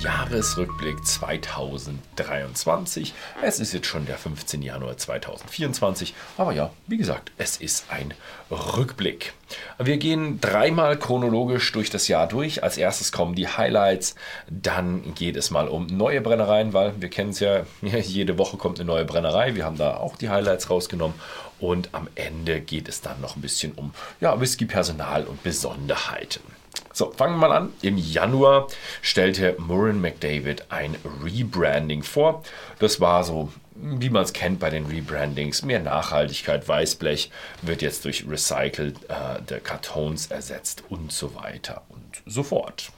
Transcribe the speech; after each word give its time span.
Jahresrückblick 0.00 1.04
2023. 1.04 3.14
Es 3.42 3.60
ist 3.60 3.72
jetzt 3.72 3.86
schon 3.86 4.06
der 4.06 4.16
15. 4.16 4.62
Januar 4.62 4.96
2024, 4.96 6.14
aber 6.36 6.52
ja, 6.52 6.70
wie 6.86 6.96
gesagt, 6.96 7.32
es 7.36 7.56
ist 7.56 7.86
ein 7.90 8.14
Rückblick. 8.50 9.32
Wir 9.78 9.96
gehen 9.96 10.40
dreimal 10.40 10.98
chronologisch 10.98 11.70
durch 11.72 11.90
das 11.90 12.08
Jahr 12.08 12.28
durch. 12.28 12.62
Als 12.62 12.76
erstes 12.76 13.12
kommen 13.12 13.34
die 13.34 13.48
Highlights, 13.48 14.14
dann 14.48 15.14
geht 15.14 15.36
es 15.36 15.50
mal 15.50 15.68
um 15.68 15.86
neue 15.86 16.20
Brennereien, 16.20 16.72
weil 16.72 17.00
wir 17.00 17.08
kennen 17.08 17.30
es 17.30 17.40
ja, 17.40 17.64
jede 17.82 18.38
Woche 18.38 18.56
kommt 18.56 18.78
eine 18.78 18.86
neue 18.86 19.04
Brennerei. 19.04 19.54
Wir 19.54 19.64
haben 19.64 19.78
da 19.78 19.96
auch 19.96 20.16
die 20.16 20.30
Highlights 20.30 20.70
rausgenommen 20.70 21.18
und 21.58 21.90
am 21.92 22.08
Ende 22.14 22.60
geht 22.60 22.88
es 22.88 23.00
dann 23.00 23.20
noch 23.20 23.36
ein 23.36 23.42
bisschen 23.42 23.72
um 23.72 23.92
ja, 24.20 24.40
Whisky-Personal 24.40 25.24
und 25.24 25.42
Besonderheiten. 25.42 26.55
So, 26.96 27.10
fangen 27.10 27.34
wir 27.34 27.48
mal 27.48 27.54
an. 27.54 27.74
Im 27.82 27.98
Januar 27.98 28.68
stellte 29.02 29.54
Murren 29.58 30.00
McDavid 30.00 30.64
ein 30.70 30.96
Rebranding 31.22 32.02
vor. 32.02 32.42
Das 32.78 33.02
war 33.02 33.22
so, 33.22 33.52
wie 33.74 34.08
man 34.08 34.22
es 34.22 34.32
kennt 34.32 34.60
bei 34.60 34.70
den 34.70 34.86
Rebrandings, 34.86 35.62
mehr 35.62 35.80
Nachhaltigkeit. 35.80 36.66
Weißblech 36.66 37.30
wird 37.60 37.82
jetzt 37.82 38.06
durch 38.06 38.24
recycelte 38.26 38.94
äh, 39.08 39.60
Kartons 39.60 40.28
ersetzt 40.28 40.84
und 40.88 41.12
so 41.12 41.34
weiter 41.34 41.82
und 41.90 42.22
so 42.24 42.42
fort. 42.42 42.90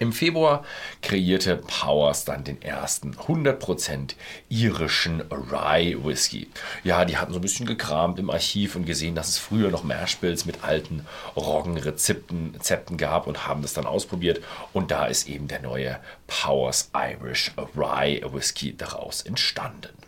Im 0.00 0.14
Februar 0.14 0.64
kreierte 1.02 1.58
Powers 1.58 2.24
dann 2.24 2.42
den 2.42 2.62
ersten 2.62 3.14
100% 3.14 4.14
irischen 4.48 5.20
Rye 5.30 6.02
Whisky. 6.02 6.48
Ja, 6.84 7.04
die 7.04 7.18
hatten 7.18 7.34
so 7.34 7.38
ein 7.38 7.42
bisschen 7.42 7.66
gekramt 7.66 8.18
im 8.18 8.30
Archiv 8.30 8.76
und 8.76 8.86
gesehen, 8.86 9.14
dass 9.14 9.28
es 9.28 9.36
früher 9.36 9.70
noch 9.70 9.84
Mashbills 9.84 10.46
mit 10.46 10.64
alten 10.64 11.06
Roggenrezepten 11.36 12.54
Rezepten 12.54 12.96
gab 12.96 13.26
und 13.26 13.46
haben 13.46 13.60
das 13.60 13.74
dann 13.74 13.84
ausprobiert. 13.84 14.40
Und 14.72 14.90
da 14.90 15.04
ist 15.04 15.28
eben 15.28 15.48
der 15.48 15.60
neue 15.60 16.00
Powers 16.26 16.90
Irish 16.94 17.52
Rye 17.76 18.22
Whisky 18.32 18.74
daraus 18.74 19.20
entstanden. 19.20 19.99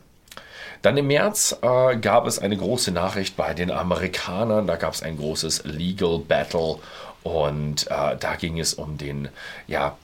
Dann 0.82 0.96
im 0.96 1.06
März 1.06 1.56
äh, 1.62 1.96
gab 1.96 2.26
es 2.26 2.38
eine 2.38 2.56
große 2.56 2.90
Nachricht 2.90 3.36
bei 3.36 3.54
den 3.54 3.70
Amerikanern. 3.70 4.66
Da 4.66 4.76
gab 4.76 4.94
es 4.94 5.02
ein 5.02 5.16
großes 5.16 5.64
Legal 5.64 6.18
Battle 6.18 6.78
und 7.22 7.86
äh, 7.88 8.16
da 8.18 8.34
ging 8.36 8.58
es 8.58 8.74
um 8.74 8.98
den, 8.98 9.28
ja, 9.68 9.96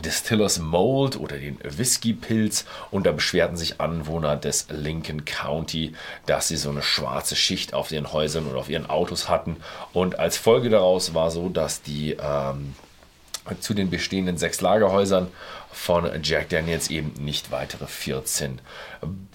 Distillers 0.00 0.58
Mold 0.60 1.18
oder 1.18 1.38
den 1.38 1.58
Whisky-Pilz 1.62 2.64
und 2.90 3.04
da 3.04 3.12
beschwerten 3.12 3.56
sich 3.56 3.80
Anwohner 3.80 4.36
des 4.36 4.66
Lincoln 4.70 5.24
County, 5.24 5.94
dass 6.26 6.48
sie 6.48 6.56
so 6.56 6.70
eine 6.70 6.82
schwarze 6.82 7.34
Schicht 7.36 7.74
auf 7.74 7.90
ihren 7.90 8.12
Häusern 8.12 8.46
oder 8.46 8.60
auf 8.60 8.68
ihren 8.68 8.88
Autos 8.88 9.28
hatten 9.28 9.56
und 9.92 10.18
als 10.18 10.36
Folge 10.36 10.70
daraus 10.70 11.14
war 11.14 11.30
so, 11.32 11.48
dass 11.48 11.82
die 11.82 12.12
ähm, 12.12 12.74
zu 13.60 13.74
den 13.74 13.90
bestehenden 13.90 14.36
sechs 14.38 14.60
Lagerhäusern 14.60 15.28
von 15.72 16.08
Jack 16.22 16.48
Daniels 16.48 16.90
eben 16.90 17.12
nicht 17.18 17.50
weitere 17.50 17.86
14 17.86 18.60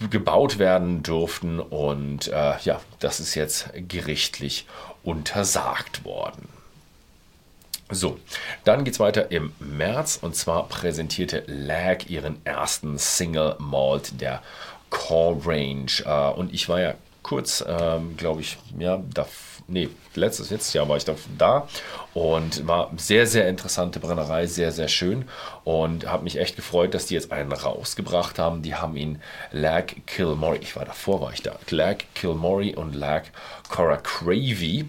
gebaut 0.09 0.59
werden 0.59 1.03
durften 1.03 1.59
und 1.59 2.27
äh, 2.27 2.57
ja, 2.63 2.81
das 2.99 3.19
ist 3.19 3.35
jetzt 3.35 3.69
gerichtlich 3.73 4.67
untersagt 5.03 6.03
worden. 6.05 6.49
So, 7.89 8.19
dann 8.63 8.83
geht 8.83 8.95
es 8.95 8.99
weiter 8.99 9.31
im 9.31 9.53
März 9.59 10.17
und 10.21 10.35
zwar 10.35 10.67
präsentierte 10.67 11.43
Lag 11.47 12.05
ihren 12.07 12.43
ersten 12.45 12.97
Single 12.97 13.55
Malt 13.59 14.19
der 14.19 14.41
Core 14.89 15.39
Range. 15.45 15.91
Äh, 16.05 16.37
und 16.37 16.53
ich 16.53 16.69
war 16.69 16.79
ja 16.79 16.95
kurz, 17.23 17.63
ähm, 17.67 18.15
glaube 18.17 18.41
ich, 18.41 18.57
ja, 18.77 19.01
da, 19.13 19.25
nee, 19.67 19.89
letztes, 20.13 20.51
letztes 20.51 20.73
Jahr 20.73 20.87
war 20.87 20.97
ich 20.97 21.05
da, 21.05 21.15
da 21.37 21.67
und 22.13 22.67
war 22.67 22.91
sehr, 22.97 23.25
sehr 23.25 23.47
interessante 23.47 23.99
Brennerei, 23.99 24.45
sehr, 24.45 24.71
sehr 24.71 24.89
schön 24.89 25.25
und 25.63 26.05
habe 26.05 26.23
mich 26.23 26.37
echt 26.37 26.55
gefreut, 26.55 26.93
dass 26.93 27.07
die 27.07 27.15
jetzt 27.15 27.31
einen 27.31 27.51
rausgebracht 27.51 28.37
haben. 28.37 28.61
Die 28.61 28.75
haben 28.75 28.95
ihn 28.95 29.21
Lag 29.51 29.85
Kilmorey, 30.05 30.59
ich 30.59 30.75
war 30.75 30.85
davor, 30.85 31.21
war 31.21 31.33
ich 31.33 31.41
da, 31.41 31.57
Lag 31.69 31.97
Kilmorey 32.13 32.75
und 32.75 32.93
Lag 32.93 33.23
Cora 33.69 33.97
Cravey 33.97 34.85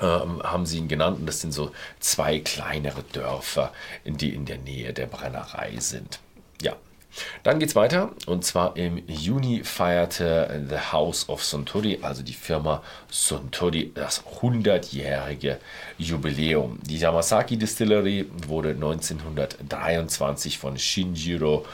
ähm, 0.00 0.42
haben 0.42 0.66
sie 0.66 0.78
ihn 0.78 0.88
genannt. 0.88 1.18
Und 1.20 1.26
das 1.26 1.40
sind 1.40 1.52
so 1.52 1.72
zwei 2.00 2.40
kleinere 2.40 3.02
Dörfer, 3.02 3.72
die 4.04 4.34
in 4.34 4.44
der 4.44 4.58
Nähe 4.58 4.92
der 4.92 5.06
Brennerei 5.06 5.76
sind. 5.78 6.20
Ja. 6.62 6.76
Dann 7.42 7.58
geht 7.58 7.70
es 7.70 7.76
weiter 7.76 8.10
und 8.26 8.44
zwar 8.44 8.76
im 8.76 9.02
Juni 9.06 9.64
feierte 9.64 10.64
The 10.68 10.92
House 10.92 11.28
of 11.28 11.42
Suntory, 11.42 11.98
also 12.02 12.22
die 12.22 12.34
Firma 12.34 12.82
Suntory, 13.10 13.92
das 13.94 14.24
100-jährige 14.40 15.58
Jubiläum. 15.98 16.78
Die 16.82 16.98
Yamasaki 16.98 17.56
Distillery 17.56 18.26
wurde 18.46 18.70
1923 18.70 20.58
von 20.58 20.78
Shinjiro 20.78 21.64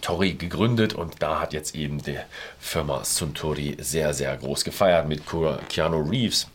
Tori 0.00 0.34
gegründet 0.34 0.92
und 0.92 1.22
da 1.22 1.40
hat 1.40 1.54
jetzt 1.54 1.74
eben 1.74 2.02
die 2.02 2.18
Firma 2.60 3.04
Suntory 3.04 3.76
sehr, 3.80 4.12
sehr 4.12 4.36
groß 4.36 4.64
gefeiert 4.64 5.08
mit 5.08 5.22
Keanu 5.68 6.02
Reeves 6.02 6.48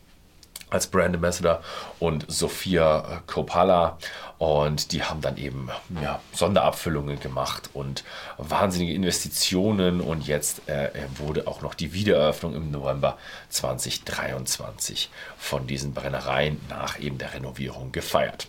als 0.69 0.88
Brand 0.88 1.16
Ambassador 1.16 1.62
und 2.00 2.25
Sophia 2.28 3.22
Coppola 3.28 3.97
und 4.38 4.91
die 4.91 5.03
haben 5.03 5.22
dann 5.22 5.38
eben 5.38 5.69
ja, 6.02 6.19
Sonderabfüllungen 6.34 7.19
gemacht 7.19 7.69
und 7.74 8.03
wahnsinnige 8.38 8.94
Investitionen 8.94 10.00
und 10.02 10.25
jetzt 10.28 10.68
äh, 10.69 10.91
wurde 11.18 11.47
auch 11.47 11.62
noch 11.62 11.74
die 11.74 11.94
Wiedereröffnung 11.94 12.56
im 12.56 12.72
November 12.72 13.18
2023 13.50 15.09
von 15.38 15.68
diesen 15.68 15.94
Brennereien 15.94 16.59
nach 16.69 17.00
eben 17.00 17.18
der 17.18 17.34
Renovierung 17.34 17.91
gefeiert. 17.91 18.47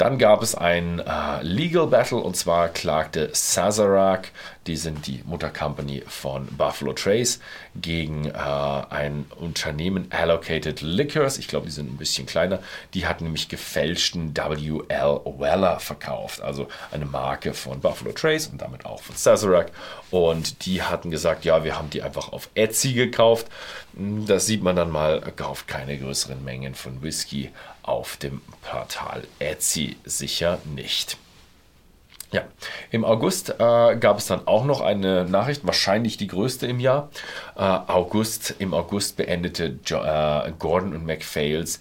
Dann 0.00 0.16
gab 0.16 0.42
es 0.42 0.54
ein 0.54 0.98
äh, 0.98 1.42
Legal 1.42 1.86
Battle 1.86 2.16
und 2.16 2.34
zwar 2.34 2.70
klagte 2.70 3.28
Sazerac, 3.34 4.30
die 4.66 4.76
sind 4.76 5.06
die 5.06 5.22
Muttercompany 5.26 6.04
von 6.06 6.46
Buffalo 6.56 6.94
Trace, 6.94 7.38
gegen 7.74 8.24
äh, 8.24 8.32
ein 8.32 9.26
Unternehmen 9.38 10.06
Allocated 10.10 10.80
Liquors. 10.80 11.36
Ich 11.36 11.48
glaube, 11.48 11.66
die 11.66 11.72
sind 11.72 11.92
ein 11.92 11.98
bisschen 11.98 12.24
kleiner. 12.24 12.60
Die 12.94 13.06
hat 13.06 13.20
nämlich 13.20 13.50
gefälschten 13.50 14.34
WL 14.34 15.20
Weller 15.38 15.80
verkauft, 15.80 16.40
also 16.40 16.68
eine 16.92 17.04
Marke 17.04 17.52
von 17.52 17.80
Buffalo 17.80 18.12
Trace 18.12 18.46
und 18.46 18.62
damit 18.62 18.86
auch 18.86 19.02
von 19.02 19.16
Sazerac. 19.16 19.70
Und 20.10 20.64
die 20.64 20.82
hatten 20.82 21.10
gesagt, 21.10 21.44
ja, 21.44 21.62
wir 21.62 21.76
haben 21.76 21.90
die 21.90 22.02
einfach 22.02 22.32
auf 22.32 22.48
Etsy 22.54 22.94
gekauft. 22.94 23.48
Das 23.92 24.46
sieht 24.46 24.62
man 24.62 24.76
dann 24.76 24.90
mal, 24.90 25.20
kauft 25.36 25.68
keine 25.68 25.98
größeren 25.98 26.42
Mengen 26.42 26.74
von 26.74 27.02
Whisky 27.02 27.50
auf 27.82 28.16
dem 28.16 28.40
Portal 28.62 29.24
Etsy 29.38 29.96
sicher 30.04 30.58
nicht. 30.64 31.16
Ja, 32.32 32.42
im 32.92 33.04
August 33.04 33.50
äh, 33.50 33.96
gab 33.96 34.18
es 34.18 34.26
dann 34.26 34.46
auch 34.46 34.64
noch 34.64 34.80
eine 34.80 35.24
Nachricht, 35.24 35.66
wahrscheinlich 35.66 36.16
die 36.16 36.28
größte 36.28 36.66
im 36.66 36.78
Jahr. 36.78 37.10
Äh, 37.56 37.60
August, 37.60 38.54
Im 38.60 38.72
August 38.72 39.16
beendete 39.16 39.78
jo 39.84 39.98
äh, 39.98 40.52
Gordon 40.58 40.94
und 40.94 41.04
MacPhails 41.04 41.80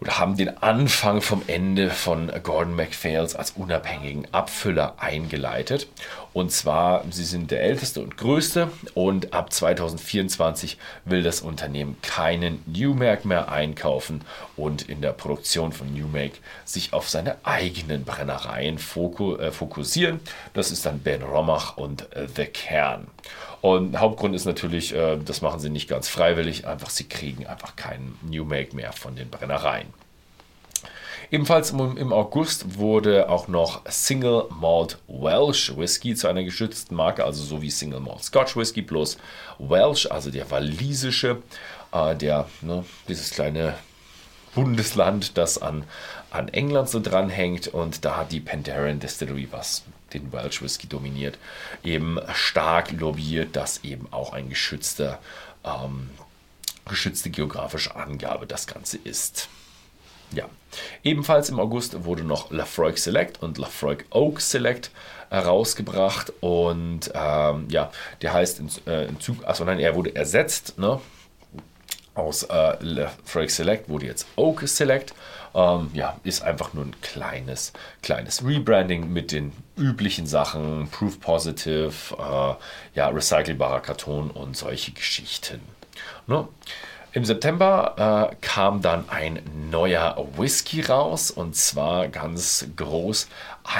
oder 0.00 0.18
haben 0.18 0.36
den 0.36 0.60
Anfang 0.60 1.22
vom 1.22 1.42
Ende 1.46 1.90
von 1.90 2.32
Gordon 2.42 2.74
MacPhails 2.74 3.36
als 3.36 3.52
unabhängigen 3.52 4.26
Abfüller 4.32 4.94
eingeleitet. 4.98 5.86
Und 6.34 6.50
zwar, 6.50 7.04
sie 7.10 7.24
sind 7.24 7.52
der 7.52 7.62
älteste 7.62 8.00
und 8.00 8.16
größte 8.16 8.68
und 8.94 9.32
ab 9.32 9.52
2024 9.52 10.78
will 11.04 11.22
das 11.22 11.40
Unternehmen 11.40 11.96
keinen 12.02 12.60
Newmake 12.66 13.26
mehr 13.26 13.52
einkaufen 13.52 14.20
und 14.56 14.82
in 14.82 15.00
der 15.00 15.12
Produktion 15.12 15.72
von 15.72 15.94
Newmake 15.94 16.38
sich 16.64 16.92
auf 16.92 17.08
seine 17.08 17.36
eigenen 17.44 18.04
Brennereien 18.04 18.78
äh, 18.78 19.50
fokussieren. 19.52 20.18
Das 20.54 20.72
ist 20.72 20.84
dann 20.84 20.98
Ben 20.98 21.22
Romach 21.22 21.76
und 21.76 22.12
äh, 22.16 22.26
The 22.34 22.46
Kern. 22.46 23.06
Und 23.60 23.98
Hauptgrund 23.98 24.34
ist 24.34 24.44
natürlich, 24.44 24.92
äh, 24.92 25.16
das 25.24 25.40
machen 25.40 25.60
sie 25.60 25.70
nicht 25.70 25.88
ganz 25.88 26.08
freiwillig, 26.08 26.66
einfach 26.66 26.90
sie 26.90 27.04
kriegen 27.04 27.46
einfach 27.46 27.76
keinen 27.76 28.18
New 28.22 28.44
Make 28.44 28.74
mehr 28.74 28.92
von 28.92 29.14
den 29.14 29.30
Brennereien. 29.30 29.86
Ebenfalls 31.30 31.70
im 31.70 32.12
August 32.12 32.78
wurde 32.78 33.28
auch 33.28 33.48
noch 33.48 33.82
Single 33.88 34.44
Malt 34.50 34.98
Welsh 35.08 35.76
Whisky 35.76 36.14
zu 36.14 36.28
einer 36.28 36.44
geschützten 36.44 36.94
Marke, 36.94 37.24
also 37.24 37.42
so 37.42 37.62
wie 37.62 37.70
Single 37.70 38.00
Malt 38.00 38.22
Scotch 38.22 38.56
Whisky 38.56 38.82
plus 38.82 39.16
Welsh, 39.58 40.06
also 40.06 40.30
der 40.30 40.50
walisische, 40.50 41.42
äh, 41.92 42.14
der 42.14 42.48
ne, 42.60 42.84
dieses 43.08 43.30
kleine 43.30 43.74
Bundesland, 44.54 45.36
das 45.36 45.60
an, 45.60 45.84
an 46.30 46.48
England 46.48 46.88
so 46.88 47.00
dranhängt 47.00 47.68
und 47.68 48.04
da 48.04 48.16
hat 48.18 48.32
die 48.32 48.40
Penderyn 48.40 49.00
Distillery 49.00 49.48
was 49.50 49.84
den 50.12 50.32
Welsh 50.32 50.62
Whisky 50.62 50.86
dominiert, 50.86 51.38
eben 51.82 52.18
stark 52.34 52.92
lobbyiert, 52.92 53.56
dass 53.56 53.82
eben 53.82 54.06
auch 54.12 54.32
ein 54.32 54.48
geschützter, 54.48 55.18
ähm, 55.64 56.10
geschützte 56.86 57.30
geografische 57.30 57.96
Angabe 57.96 58.46
das 58.46 58.66
Ganze 58.66 58.98
ist. 59.02 59.48
Ja, 60.34 60.44
ebenfalls 61.02 61.48
im 61.48 61.60
August 61.60 62.04
wurde 62.04 62.24
noch 62.24 62.50
Lafroig 62.50 62.98
Select 62.98 63.42
und 63.42 63.58
Lafroig 63.58 64.04
Oak 64.10 64.40
Select 64.40 64.90
herausgebracht 65.30 66.32
und 66.40 67.10
ähm, 67.14 67.66
ja, 67.68 67.90
der 68.22 68.32
heißt 68.32 68.60
in, 68.60 68.70
äh, 68.86 69.06
in 69.06 69.20
Zug, 69.20 69.44
achso 69.46 69.64
nein, 69.64 69.78
er 69.78 69.94
wurde 69.94 70.14
ersetzt, 70.14 70.78
ne? 70.78 71.00
aus 72.14 72.44
äh, 72.44 72.76
Lefroy 72.80 73.48
Select 73.48 73.88
wurde 73.88 74.06
jetzt 74.06 74.26
Oak 74.36 74.66
Select. 74.66 75.14
Ähm, 75.54 75.90
ja, 75.94 76.18
ist 76.24 76.42
einfach 76.42 76.72
nur 76.74 76.84
ein 76.84 77.00
kleines, 77.00 77.72
kleines 78.02 78.44
Rebranding 78.44 79.12
mit 79.12 79.30
den 79.30 79.52
üblichen 79.76 80.26
Sachen, 80.26 80.88
Proof 80.90 81.20
Positive, 81.20 81.92
äh, 82.18 82.54
ja, 82.96 83.08
recycelbarer 83.08 83.80
Karton 83.80 84.30
und 84.30 84.56
solche 84.56 84.92
Geschichten. 84.92 85.60
Ne? 86.26 86.48
Im 87.14 87.24
September 87.24 88.32
äh, 88.32 88.34
kam 88.40 88.82
dann 88.82 89.08
ein 89.08 89.40
neuer 89.70 90.26
Whisky 90.36 90.80
raus 90.80 91.30
und 91.30 91.54
zwar 91.54 92.08
ganz 92.08 92.66
groß 92.74 93.28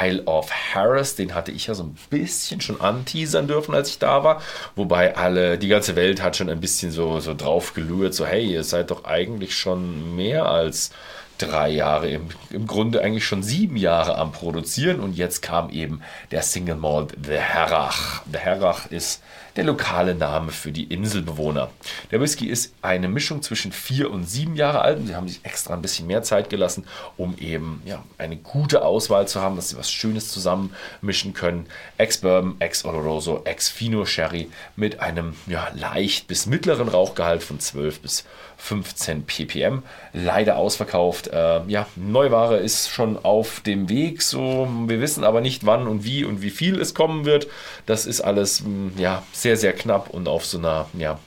Isle 0.00 0.22
of 0.26 0.52
Harris. 0.52 1.16
Den 1.16 1.34
hatte 1.34 1.50
ich 1.50 1.66
ja 1.66 1.75
so 1.75 1.82
ein 1.82 1.96
bisschen 2.10 2.60
schon 2.60 2.81
anteasern 2.81 3.48
dürfen, 3.48 3.75
als 3.75 3.88
ich 3.88 3.98
da 3.98 4.22
war. 4.22 4.40
Wobei 4.76 5.16
alle, 5.16 5.58
die 5.58 5.66
ganze 5.66 5.96
Welt 5.96 6.22
hat 6.22 6.36
schon 6.36 6.48
ein 6.48 6.60
bisschen 6.60 6.92
so, 6.92 7.19
so 7.19 7.34
drauf 7.34 7.75
gelurrt, 7.75 8.14
so 8.14 8.25
hey, 8.25 8.44
ihr 8.44 8.62
seid 8.62 8.92
doch 8.92 9.04
eigentlich 9.04 9.58
schon 9.58 10.14
mehr 10.14 10.46
als 10.46 10.92
drei 11.38 11.70
Jahre, 11.70 12.08
im, 12.08 12.28
im 12.50 12.66
Grunde 12.66 13.02
eigentlich 13.02 13.26
schon 13.26 13.42
sieben 13.42 13.76
Jahre 13.76 14.16
am 14.16 14.32
Produzieren 14.32 15.00
und 15.00 15.16
jetzt 15.16 15.42
kam 15.42 15.70
eben 15.70 16.00
der 16.31 16.42
Single 16.42 16.76
Malt 16.76 17.14
The 17.25 17.36
Herrach. 17.36 18.22
The 18.31 18.38
Herrach 18.38 18.90
ist 18.90 19.22
der 19.56 19.64
lokale 19.64 20.14
Name 20.14 20.50
für 20.50 20.72
die 20.72 20.84
Inselbewohner. 20.84 21.70
Der 22.10 22.20
Whisky 22.20 22.46
ist 22.46 22.75
eine 22.82 23.08
Mischung 23.08 23.42
zwischen 23.42 23.72
vier 23.72 24.10
und 24.10 24.25
sieben 24.25 24.56
Jahre 24.56 24.81
alt. 24.81 25.06
Sie 25.06 25.14
haben 25.14 25.28
sich 25.28 25.44
extra 25.44 25.75
ein 25.75 25.82
bisschen 25.82 26.06
mehr 26.06 26.22
Zeit 26.22 26.50
gelassen, 26.50 26.86
um 27.16 27.37
eben 27.38 27.82
ja, 27.84 28.02
eine 28.19 28.37
gute 28.37 28.84
Auswahl 28.84 29.28
zu 29.28 29.40
haben, 29.40 29.56
dass 29.56 29.69
sie 29.69 29.76
was 29.76 29.90
Schönes 29.90 30.32
zusammenmischen 30.32 31.34
können. 31.34 31.66
Ex-Bourbon, 31.98 32.56
Ex-Oloroso, 32.58 33.42
Ex-Fino 33.44 34.04
Sherry 34.04 34.50
mit 34.76 35.00
einem 35.00 35.34
ja, 35.46 35.69
leicht 35.75 36.26
bis 36.26 36.46
mittleren 36.46 36.88
Rauchgehalt 36.88 37.42
von 37.42 37.60
12 37.60 38.00
bis 38.00 38.25
15 38.64 39.25
ppm. 39.26 39.82
Leider 40.14 40.56
ausverkauft. 40.56 41.28
Äh, 41.28 41.61
ja, 41.66 41.87
Neuware 41.96 42.56
ist 42.56 42.88
schon 42.88 43.22
auf 43.22 43.61
dem 43.61 43.90
Weg. 43.90 44.22
So, 44.22 44.66
wir 44.87 45.00
wissen 45.00 45.22
aber 45.22 45.43
nicht, 45.43 45.66
wann 45.66 45.87
und 45.87 46.05
wie 46.05 46.25
und 46.25 46.40
wie 46.40 46.50
viel 46.50 46.81
es 46.81 46.94
kommen 46.94 47.26
wird. 47.26 47.46
Das 47.84 48.06
ist 48.06 48.22
alles 48.22 48.61
hm, 48.61 48.93
ja, 48.96 49.22
sehr, 49.32 49.58
sehr 49.58 49.75
knapp 49.75 50.08
und 50.08 50.28
auf 50.28 50.46
so 50.46 50.56
einer 50.56 50.87
ja, 50.94 51.19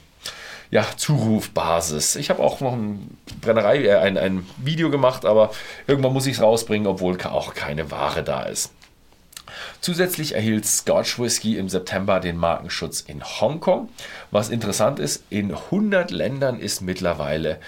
ja, 0.72 0.84
Zurufbasis. 0.96 2.16
Ich 2.16 2.28
habe 2.28 2.42
auch 2.42 2.60
noch 2.60 2.72
ein 2.72 3.16
Brennerei, 3.40 3.84
äh, 3.84 3.94
ein, 3.94 4.18
ein 4.18 4.44
Video 4.56 4.90
gemacht, 4.90 5.24
aber 5.24 5.52
irgendwann 5.86 6.12
muss 6.12 6.26
ich 6.26 6.34
es 6.34 6.42
rausbringen, 6.42 6.88
obwohl 6.88 7.16
auch 7.24 7.54
keine 7.54 7.92
Ware 7.92 8.24
da 8.24 8.42
ist. 8.42 8.72
Zusätzlich 9.80 10.34
erhielt 10.34 10.66
Scotch 10.66 11.18
Whisky 11.18 11.56
im 11.56 11.68
September 11.68 12.18
den 12.20 12.36
Markenschutz 12.36 13.00
in 13.00 13.22
Hongkong. 13.22 13.88
Was 14.30 14.48
interessant 14.48 14.98
ist, 14.98 15.22
in 15.30 15.54
100 15.54 16.10
Ländern 16.10 16.58
ist 16.58 16.80
mittlerweile 16.80 17.60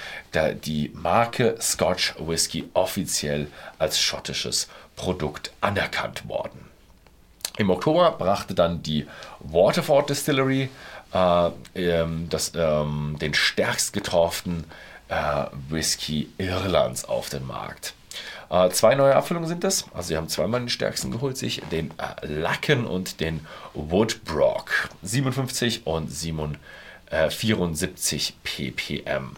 die 0.64 0.90
Marke 0.94 1.56
Scotch 1.60 2.14
Whisky 2.18 2.68
offiziell 2.74 3.46
als 3.78 4.00
schottisches 4.00 4.68
Produkt 4.96 5.52
anerkannt 5.60 6.28
worden. 6.28 6.68
Im 7.58 7.70
Oktober 7.70 8.12
brachte 8.12 8.54
dann 8.54 8.82
die 8.82 9.06
Waterford 9.40 10.10
Distillery 10.10 10.68
äh, 11.12 11.50
ähm, 11.74 12.26
das, 12.30 12.52
ähm, 12.54 13.16
den 13.20 13.34
stärkst 13.34 13.92
getorften 13.92 14.64
äh, 15.08 15.44
Whisky 15.68 16.30
Irlands 16.38 17.04
auf 17.04 17.28
den 17.28 17.46
Markt. 17.46 17.94
Äh, 18.50 18.70
zwei 18.70 18.94
neue 18.94 19.14
Abfüllungen 19.14 19.49
sind 19.49 19.64
das. 19.64 19.87
Also 19.94 20.08
sie 20.08 20.17
haben 20.17 20.28
zweimal 20.28 20.61
den 20.61 20.69
stärksten 20.69 21.11
geholt, 21.11 21.37
sich 21.37 21.62
den 21.70 21.93
äh, 21.99 22.26
Lacken 22.26 22.87
und 22.87 23.20
den 23.20 23.46
Woodbrock. 23.75 24.90
57 25.02 25.87
und 25.87 26.11
7, 26.11 26.56
äh, 27.11 27.31
74 27.31 28.34
ppm. 28.43 29.37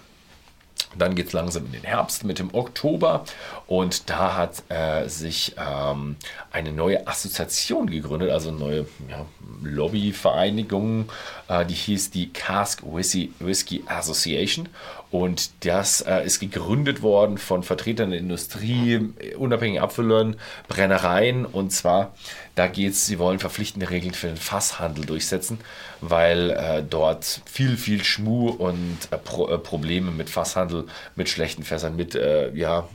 Dann 0.96 1.14
geht 1.14 1.28
es 1.28 1.32
langsam 1.32 1.66
in 1.66 1.72
den 1.72 1.84
Herbst 1.84 2.24
mit 2.24 2.38
dem 2.38 2.54
Oktober 2.54 3.24
und 3.66 4.10
da 4.10 4.36
hat 4.36 4.62
äh, 4.68 5.08
sich 5.08 5.54
ähm, 5.56 6.16
eine 6.50 6.72
neue 6.72 7.06
Assoziation 7.06 7.88
gegründet, 7.88 8.30
also 8.30 8.50
eine 8.50 8.58
neue 8.58 8.86
ja, 9.08 9.24
Lobbyvereinigung, 9.62 11.10
äh, 11.48 11.64
die 11.64 11.74
hieß 11.74 12.10
die 12.10 12.30
Cask 12.32 12.82
Whisky, 12.84 13.32
Whisky 13.38 13.84
Association 13.86 14.68
und 15.12 15.50
das 15.66 16.00
äh, 16.00 16.24
ist 16.24 16.40
gegründet 16.40 17.02
worden 17.02 17.36
von 17.36 17.62
Vertretern 17.62 18.10
der 18.10 18.18
Industrie, 18.18 19.12
unabhängigen 19.36 19.82
Abfüllern, 19.82 20.36
Brennereien. 20.68 21.44
Und 21.44 21.70
zwar, 21.70 22.14
da 22.54 22.66
geht 22.66 22.94
es, 22.94 23.04
sie 23.04 23.18
wollen 23.18 23.38
verpflichtende 23.38 23.90
Regeln 23.90 24.14
für 24.14 24.28
den 24.28 24.38
Fasshandel 24.38 25.04
durchsetzen, 25.04 25.58
weil 26.00 26.52
äh, 26.52 26.82
dort 26.82 27.42
viel, 27.44 27.76
viel 27.76 28.02
Schmu 28.02 28.48
und 28.48 28.96
äh, 29.10 29.18
Pro 29.18 29.48
äh, 29.48 29.58
Probleme 29.58 30.12
mit 30.12 30.30
Fasshandel, 30.30 30.86
mit 31.14 31.28
schlechten 31.28 31.62
Fässern, 31.62 31.94
mit 31.94 32.14
äh, 32.14 32.50
ja, 32.54 32.88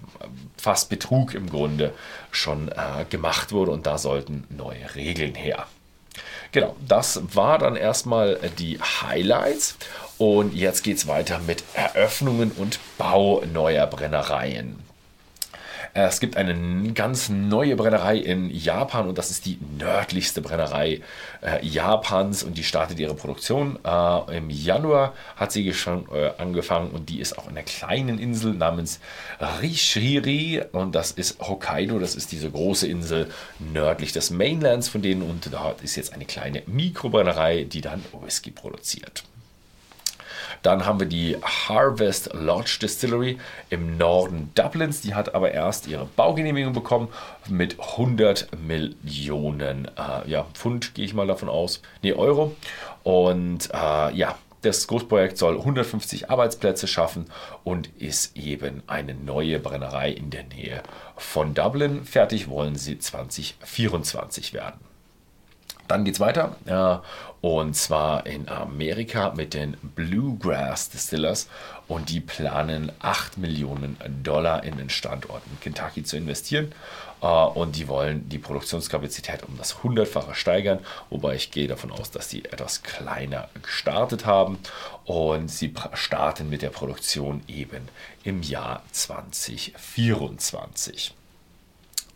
Fassbetrug 0.58 1.36
im 1.36 1.48
Grunde 1.48 1.94
schon 2.32 2.70
äh, 2.70 3.06
gemacht 3.08 3.52
wurde. 3.52 3.70
Und 3.70 3.86
da 3.86 4.00
sollten 4.00 4.44
neue 4.50 4.96
Regeln 4.96 5.36
her. 5.36 5.68
Genau, 6.52 6.76
das 6.88 7.22
war 7.36 7.60
dann 7.60 7.76
erstmal 7.76 8.40
die 8.58 8.80
Highlights. 8.80 9.78
Und 10.18 10.56
jetzt 10.56 10.84
geht 10.84 10.98
es 10.98 11.08
weiter 11.08 11.40
mit 11.40 11.64
Eröffnungen 11.74 12.52
und 12.52 12.80
Bau 12.98 13.44
neuer 13.54 13.86
Brennereien. 13.86 14.88
Es 15.94 16.20
gibt 16.20 16.38
eine 16.38 16.94
ganz 16.94 17.30
neue 17.30 17.76
Brennerei 17.76 18.18
in 18.18 18.52
Japan 18.52 19.08
und 19.08 19.18
das 19.18 19.32
ist 19.32 19.48
die 19.48 19.58
nördlichste 19.80 20.42
Brennerei 20.42 21.02
äh, 21.42 21.66
Japans 21.66 22.44
und 22.44 22.56
die 22.56 22.64
startet 22.64 23.00
ihre 23.00 23.16
Produktion. 23.16 23.80
Äh, 23.84 24.38
Im 24.38 24.52
Januar 24.52 25.14
hat 25.36 25.52
sie 25.52 25.74
schon 25.74 26.08
äh, 26.14 26.32
angefangen 26.38 26.92
und 26.92 27.10
die 27.10 27.20
ist 27.20 27.38
auf 27.40 27.48
einer 27.48 27.64
kleinen 27.64 28.20
Insel 28.20 28.54
namens 28.54 29.00
Rishiri 29.62 30.64
und 30.72 30.94
das 30.94 31.12
ist 31.12 31.40
Hokkaido. 31.40 31.98
Das 31.98 32.14
ist 32.14 32.32
diese 32.32 32.52
große 32.52 32.86
Insel 32.86 33.32
nördlich 33.58 34.12
des 34.12 34.30
Mainlands 34.30 34.90
von 34.90 35.02
denen 35.02 35.24
und 35.24 35.52
dort 35.52 35.82
ist 35.82 35.96
jetzt 35.96 36.14
eine 36.14 36.26
kleine 36.26 36.62
Mikrobrennerei, 36.68 37.64
die 37.64 37.82
dann 37.82 38.04
Whisky 38.22 38.52
produziert. 38.52 39.24
Dann 40.62 40.86
haben 40.86 41.00
wir 41.00 41.08
die 41.08 41.38
Harvest 41.42 42.32
Lodge 42.34 42.80
Distillery 42.82 43.38
im 43.70 43.98
Norden 43.98 44.52
Dublins. 44.56 45.02
Die 45.02 45.16
hat 45.16 45.36
aber 45.36 45.52
erst 45.52 45.88
ihre 45.88 46.06
Baugenehmigung 46.06 46.74
bekommen 46.74 47.10
mit 47.48 47.80
100 47.80 48.50
Millionen 48.66 49.88
äh, 49.98 50.30
ja, 50.30 50.46
Pfund, 50.54 50.94
gehe 50.96 51.06
ich 51.06 51.14
mal 51.14 51.28
davon 51.28 51.50
aus. 51.50 51.82
Nee, 52.02 52.14
Euro. 52.14 52.56
Und 53.04 53.70
äh, 53.74 54.14
ja, 54.14 54.36
das 54.62 54.88
Großprojekt 54.88 55.38
soll 55.38 55.58
150 55.58 56.30
Arbeitsplätze 56.30 56.88
schaffen 56.88 57.26
und 57.64 57.88
ist 58.00 58.36
eben 58.36 58.84
eine 58.88 59.14
neue 59.14 59.60
Brennerei 59.60 60.12
in 60.12 60.30
der 60.30 60.44
Nähe 60.44 60.82
von 61.16 61.54
Dublin. 61.54 62.04
Fertig 62.04 62.50
wollen 62.50 62.76
sie 62.76 62.98
2024 62.98 64.54
werden. 64.54 64.80
Dann 65.88 66.04
geht 66.04 66.16
es 66.16 66.20
weiter. 66.20 66.56
Ja, 66.66 67.04
und 67.42 67.76
zwar 67.76 68.26
in 68.26 68.50
Amerika 68.50 69.32
mit 69.36 69.54
den 69.54 69.78
Bluegrass 69.96 70.90
Distillers. 70.90 71.48
Und 71.88 72.10
die 72.10 72.20
planen 72.20 72.92
8 73.00 73.38
Millionen 73.38 73.96
Dollar 74.24 74.64
in 74.64 74.78
den 74.78 74.90
Standort 74.90 75.44
in 75.50 75.60
Kentucky 75.62 76.04
zu 76.04 76.18
investieren. 76.18 76.74
Äh, 77.22 77.28
und 77.28 77.76
die 77.76 77.88
wollen 77.88 78.28
die 78.28 78.40
Produktionskapazität 78.40 79.44
um 79.44 79.56
das 79.58 79.84
Hundertfache 79.84 80.34
steigern. 80.36 80.80
Wobei 81.10 81.36
ich 81.36 81.52
gehe 81.52 81.68
davon 81.68 81.92
aus, 81.92 82.12
dass 82.12 82.28
die 82.28 82.46
etwas 82.46 82.84
kleiner 82.84 83.50
gestartet 83.62 84.26
haben. 84.26 84.60
Und 85.06 85.50
sie 85.50 85.74
starten 85.94 86.50
mit 86.50 86.62
der 86.62 86.72
Produktion 86.72 87.42
eben 87.48 87.88
im 88.24 88.42
Jahr 88.42 88.84
2024. 88.92 91.14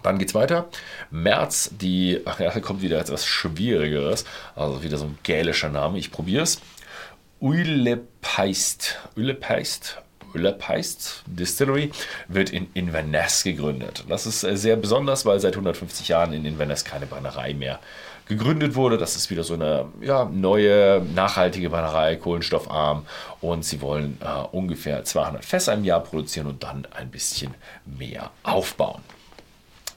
Dann 0.04 0.18
geht 0.18 0.30
es 0.30 0.36
weiter. 0.36 0.70
März, 1.10 1.72
die, 1.80 2.22
ach 2.26 2.40
ja, 2.40 2.52
da 2.52 2.60
kommt 2.60 2.82
wieder 2.82 3.00
etwas 3.00 3.26
Schwierigeres. 3.26 4.26
Also 4.56 4.84
wieder 4.84 4.98
so 4.98 5.06
ein 5.06 5.18
gälischer 5.24 5.70
Name. 5.70 5.98
Ich 5.98 6.12
probiere 6.12 6.44
es. 6.44 6.62
Uillepeist. 7.40 9.00
Uillepeist. 9.16 10.02
Uillepeist 10.34 11.24
Distillery 11.26 11.92
wird 12.28 12.52
in 12.52 12.68
Inverness 12.74 13.44
gegründet. 13.44 14.06
Das 14.08 14.26
ist 14.26 14.44
äh, 14.44 14.56
sehr 14.56 14.76
besonders, 14.76 15.26
weil 15.26 15.40
seit 15.40 15.54
150 15.54 16.08
Jahren 16.08 16.34
in 16.34 16.46
Inverness 16.46 16.86
keine 16.86 17.06
Brennerei 17.06 17.54
mehr 17.54 17.80
gegründet 18.28 18.76
wurde. 18.76 18.98
Das 18.98 19.16
ist 19.16 19.30
wieder 19.30 19.44
so 19.44 19.56
eine 19.56 19.86
ja, 20.02 20.26
neue, 20.26 21.06
nachhaltige 21.14 21.70
Brennerei, 21.70 22.16
kohlenstoffarm. 22.16 23.06
Und 23.42 23.66
sie 23.66 23.82
wollen 23.82 24.18
äh, 24.22 24.48
ungefähr 24.52 25.04
200 25.04 25.44
Fässer 25.44 25.74
im 25.74 25.84
Jahr 25.84 26.02
produzieren 26.02 26.48
und 26.48 26.64
dann 26.64 26.88
ein 26.96 27.10
bisschen 27.10 27.54
mehr 27.86 28.32
aufbauen. 28.44 29.02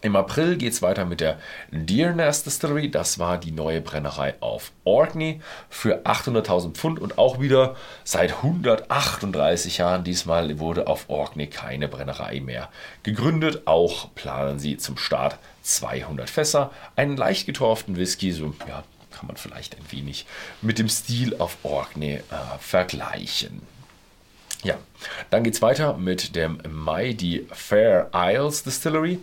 Im 0.04 0.16
April 0.16 0.58
geht 0.58 0.74
es 0.74 0.82
weiter 0.82 1.06
mit 1.06 1.22
der 1.22 1.38
Deernest 1.70 2.44
Distillery. 2.44 2.90
Das 2.90 3.18
war 3.18 3.38
die 3.38 3.52
neue 3.52 3.80
Brennerei 3.80 4.34
auf 4.40 4.70
Orkney 4.84 5.40
für 5.70 6.04
800.000 6.04 6.74
Pfund 6.74 7.00
und 7.00 7.16
auch 7.16 7.40
wieder 7.40 7.74
seit 8.04 8.34
138 8.34 9.78
Jahren. 9.78 10.04
Diesmal 10.04 10.58
wurde 10.58 10.88
auf 10.88 11.08
Orkney 11.08 11.46
keine 11.46 11.88
Brennerei 11.88 12.40
mehr 12.40 12.68
gegründet. 13.02 13.62
Auch 13.64 14.14
planen 14.14 14.58
sie 14.58 14.76
zum 14.76 14.98
Start 14.98 15.38
200 15.62 16.28
Fässer, 16.28 16.70
einen 16.96 17.16
leicht 17.16 17.46
getorften 17.46 17.96
Whisky, 17.96 18.30
so 18.32 18.54
ja, 18.68 18.84
kann 19.10 19.26
man 19.26 19.38
vielleicht 19.38 19.74
ein 19.74 19.86
wenig 19.90 20.26
mit 20.60 20.78
dem 20.78 20.90
Stil 20.90 21.34
auf 21.38 21.56
Orkney 21.62 22.16
äh, 22.16 22.58
vergleichen. 22.58 23.62
Ja, 24.64 24.78
dann 25.28 25.44
geht 25.44 25.54
es 25.54 25.62
weiter 25.62 25.96
mit 25.98 26.34
dem 26.36 26.58
Mai. 26.68 27.12
Die 27.12 27.46
Fair 27.52 28.10
Isles 28.14 28.62
Distillery 28.62 29.20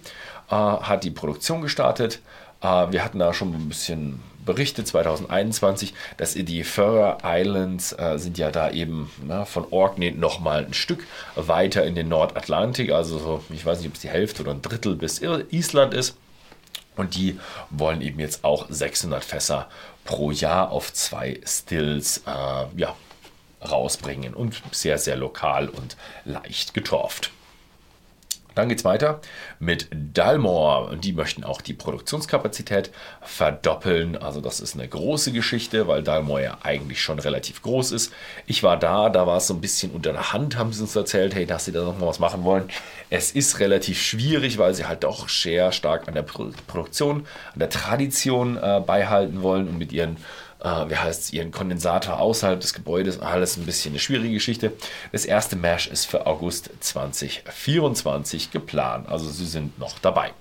hat 0.56 1.04
die 1.04 1.12
Produktion 1.12 1.62
gestartet. 1.62 2.22
Äh, 2.62 2.92
wir 2.92 3.04
hatten 3.04 3.20
da 3.20 3.34
schon 3.34 3.54
ein 3.54 3.70
bisschen 3.70 4.22
berichtet 4.46 4.88
2021, 4.88 5.94
dass 6.18 6.34
die 6.34 6.64
Fair 6.64 7.20
Islands 7.24 7.94
äh, 7.94 8.18
sind 8.18 8.38
ja 8.38 8.52
da 8.52 8.72
eben 8.72 9.12
na, 9.26 9.46
von 9.46 9.66
Orkney 9.70 10.12
nochmal 10.12 10.66
ein 10.66 10.74
Stück 10.74 11.06
weiter 11.36 11.86
in 11.86 11.96
den 11.96 12.10
Nordatlantik, 12.10 12.92
also 12.92 13.20
so, 13.20 13.44
ich 13.50 13.66
weiß 13.66 13.80
nicht, 13.80 13.90
ob 13.90 13.96
es 13.96 14.02
die 14.02 14.10
Hälfte 14.10 14.42
oder 14.42 14.52
ein 14.52 14.62
Drittel 14.62 14.96
bis 14.96 15.22
Island 15.22 15.94
ist. 15.94 16.18
Und 16.98 17.16
die 17.16 17.40
wollen 17.70 18.02
eben 18.02 18.20
jetzt 18.20 18.44
auch 18.44 18.66
600 18.70 19.24
Fässer 19.24 19.70
pro 20.04 20.32
Jahr 20.32 20.72
auf 20.72 20.92
zwei 20.92 21.40
Stills 21.46 22.24
äh, 22.28 22.66
ja, 22.76 22.96
rausbringen 23.64 24.34
und 24.34 24.62
sehr, 24.72 24.98
sehr 24.98 25.16
lokal 25.16 25.70
und 25.70 25.96
leicht 26.26 26.74
getorft. 26.74 27.32
Dann 28.56 28.68
geht 28.68 28.80
es 28.80 28.86
weiter 28.86 29.22
mit 29.60 29.88
Dalmor. 29.92 30.96
Die 30.98 31.14
möchten 31.14 31.44
auch 31.44 31.62
die 31.62 31.74
Produktionskapazität 31.74 32.92
verdoppeln. 33.22 34.18
Also 34.18 34.42
das 34.42 34.60
ist 34.60 34.76
eine 34.76 34.88
große 34.88 35.32
Geschichte, 35.32 35.88
weil 35.88 36.04
Dalmor 36.04 36.42
ja 36.42 36.58
eigentlich 36.64 37.02
schon 37.02 37.20
relativ 37.20 37.62
groß 37.62 37.92
ist. 37.94 38.14
Ich 38.46 38.64
war 38.64 38.78
da, 38.78 39.10
da 39.10 39.26
war 39.26 39.38
es 39.38 39.48
so 39.48 39.54
ein 39.54 39.62
bisschen 39.62 39.92
unter 39.92 40.12
der 40.12 40.34
Hand, 40.34 40.58
haben 40.58 40.74
sie 40.74 40.82
uns 40.82 40.96
erzählt, 40.96 41.34
hey, 41.34 41.46
dass 41.46 41.66
sie 41.66 41.72
da 41.72 41.84
nochmal 41.84 42.10
was 42.10 42.20
machen 42.20 42.44
wollen. 42.44 42.70
Es 43.10 43.32
ist 43.32 43.60
relativ 43.60 44.02
schwierig, 44.02 44.58
weil 44.58 44.74
sie 44.74 44.86
halt 44.86 45.04
doch 45.04 45.30
sehr 45.30 45.72
stark 45.72 46.08
an 46.08 46.14
der 46.14 46.24
Produktion, 46.24 47.26
an 47.54 47.60
der 47.60 47.70
Tradition 47.70 48.58
äh, 48.58 48.82
beihalten 48.86 49.42
wollen 49.42 49.68
und 49.70 49.78
mit 49.78 49.94
ihren 49.94 50.18
äh, 50.62 50.90
wie 50.90 50.96
heißt 50.96 51.24
es, 51.24 51.34
ihren 51.34 51.52
Kondensator 51.52 52.20
außerhalb 52.20 52.60
des 52.60 52.74
Gebäudes. 52.74 53.20
Alles 53.20 53.58
ein 53.58 53.66
bisschen 53.66 53.94
eine 53.94 54.00
schwierige 54.00 54.34
Geschichte. 54.34 54.74
Das 55.12 55.26
erste 55.26 55.56
Mesh 55.56 55.88
ist 55.88 56.06
für 56.06 56.26
August 56.28 56.70
2024 56.80 58.52
geplant. 58.52 59.08
Also 59.10 59.30
sie 59.30 59.46
sind 59.46 59.78
noch 59.80 60.00
dabei. 60.00 60.32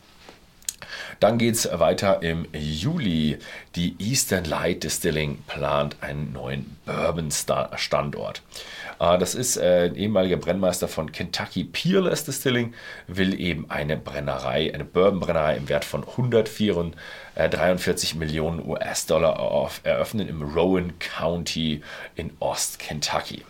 Dann 1.21 1.37
geht 1.37 1.55
es 1.55 1.69
weiter 1.71 2.23
im 2.23 2.47
Juli. 2.55 3.37
Die 3.77 3.95
Eastern 3.99 4.47
Light 4.47 4.85
Distilling 4.85 5.37
plant 5.47 5.99
einen 6.01 6.33
neuen 6.33 6.79
Bourbon-Standort. 6.87 8.41
Äh, 8.99 9.19
das 9.19 9.35
ist 9.35 9.59
äh, 9.59 9.91
ein 9.91 9.97
ehemaliger 9.97 10.39
Brennmeister 10.39 10.89
von 10.89 11.13
Kentucky 11.13 11.65
Peerless 11.65 12.25
Distilling, 12.25 12.73
will 13.07 13.39
eben 13.39 13.71
eine 13.71 13.99
Brennerei, 13.99 14.73
eine 14.73 14.87
Bourbon-Brennerei 14.87 15.59
im 15.59 15.69
Wert 15.69 15.85
von 15.85 16.09
143 16.09 18.15
Millionen 18.15 18.67
US-Dollar 18.67 19.71
eröffnen 19.85 20.27
im 20.27 20.41
Rowan 20.43 20.99
County 20.99 21.83
in 22.17 22.31
Ost-Kentucky. 22.41 23.45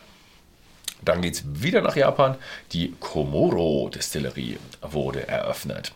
Dann 1.05 1.23
geht 1.23 1.35
es 1.35 1.45
wieder 1.47 1.81
nach 1.81 1.97
Japan. 1.97 2.37
Die 2.73 2.95
Komoro 3.01 3.89
Distillerie 3.89 4.59
wurde 4.83 5.27
eröffnet. 5.29 5.93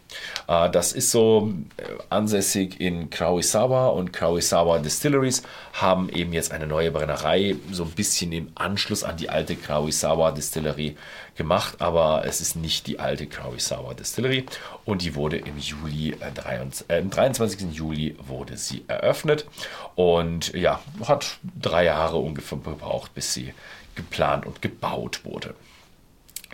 Äh, 0.48 0.70
das 0.70 0.92
ist 0.92 1.10
so 1.10 1.52
äh, 1.76 1.82
ansässig 2.10 2.80
in 2.80 3.10
Kraoisawa 3.10 3.88
und 3.88 4.12
Kraoisawa 4.12 4.78
Distilleries 4.78 5.42
haben 5.72 6.08
eben 6.08 6.32
jetzt 6.32 6.52
eine 6.52 6.66
neue 6.66 6.90
Brennerei, 6.90 7.56
so 7.70 7.84
ein 7.84 7.90
bisschen 7.90 8.32
im 8.32 8.50
Anschluss 8.54 9.04
an 9.04 9.16
die 9.16 9.30
alte 9.30 9.56
Kraoisawa 9.56 10.32
Distillerie 10.32 10.96
gemacht, 11.36 11.80
aber 11.80 12.24
es 12.26 12.40
ist 12.40 12.56
nicht 12.56 12.86
die 12.86 12.98
alte 12.98 13.26
Kraoisawa 13.26 13.94
Distillery 13.94 14.46
und 14.84 15.02
die 15.02 15.14
wurde 15.14 15.36
im 15.38 15.58
Juli, 15.58 16.16
äh, 16.20 16.98
äh, 16.98 17.02
23. 17.02 17.72
Juli 17.72 18.16
wurde 18.26 18.56
sie 18.56 18.84
eröffnet 18.86 19.46
und 19.94 20.52
ja, 20.54 20.80
hat 21.04 21.38
drei 21.60 21.84
Jahre 21.84 22.16
ungefähr 22.16 22.58
gebraucht, 22.58 23.14
bis 23.14 23.34
sie 23.34 23.54
geplant 23.94 24.46
und 24.46 24.62
gebaut 24.62 25.24
wurde. 25.24 25.54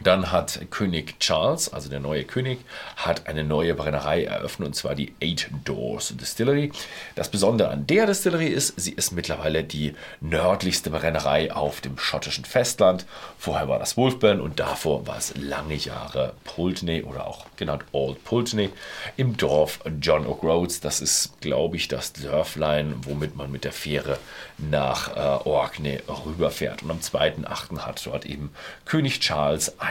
Dann 0.03 0.33
hat 0.33 0.61
König 0.71 1.21
Charles, 1.21 1.73
also 1.73 1.91
der 1.91 2.01
neue 2.01 2.25
König, 2.25 2.61
hat 2.97 3.27
eine 3.27 3.45
neue 3.45 3.75
Brennerei 3.75 4.25
eröffnet 4.25 4.69
und 4.69 4.75
zwar 4.75 4.95
die 4.95 5.15
Eight 5.23 5.51
Doors 5.65 6.15
Distillery. 6.17 6.73
Das 7.17 7.29
Besondere 7.29 7.69
an 7.69 7.87
der 7.87 8.07
Distillery 8.07 8.47
ist, 8.47 8.81
sie 8.81 8.93
ist 8.93 9.13
mittlerweile 9.13 9.63
die 9.63 9.95
nördlichste 10.21 10.91
Brennerei 10.91 11.53
auf 11.53 11.83
dem 11.83 11.99
schottischen 11.99 12.47
Festland. 12.47 13.05
Vorher 13.39 13.69
war 13.69 13.79
das 13.79 13.97
Wolfburn 13.97 14.41
und 14.41 14.59
davor 14.59 15.07
war 15.07 15.19
es 15.19 15.35
lange 15.37 15.75
Jahre 15.75 16.33
Pulteney 16.45 17.03
oder 17.03 17.27
auch 17.27 17.47
genannt 17.57 17.85
Old 17.93 18.25
Pulteney 18.25 18.71
im 19.17 19.37
Dorf 19.37 19.81
John 20.01 20.27
O'Groats. 20.27 20.81
Das 20.81 21.01
ist, 21.01 21.41
glaube 21.43 21.77
ich, 21.77 21.89
das 21.89 22.15
Dörflein, 22.15 22.95
womit 23.03 23.37
man 23.37 23.53
mit 23.53 23.65
der 23.65 23.73
Fähre 23.73 24.19
nach 24.57 25.15
äh, 25.15 25.49
Orkney 25.49 26.01
rüberfährt. 26.09 26.83
Und 26.83 26.91
am 26.91 27.01
2.8. 27.01 27.81
hat 27.81 28.07
dort 28.07 28.25
eben 28.25 28.51
König 28.85 29.21
Charles 29.21 29.79
ein 29.79 29.90